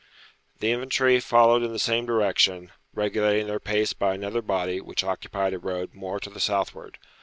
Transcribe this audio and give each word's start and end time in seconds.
The 0.61 0.71
infantry 0.71 1.19
followed 1.19 1.61
in 1.61 1.71
the 1.73 1.77
same 1.77 2.07
direction, 2.07 2.71
regulating 2.91 3.45
their 3.45 3.59
pace 3.59 3.93
by 3.93 4.15
another 4.15 4.41
body 4.41 4.81
which 4.81 5.03
occupied 5.03 5.53
a 5.53 5.59
road 5.59 5.93
more 5.93 6.19
to 6.21 6.29
the 6.31 6.39
southward. 6.39 6.97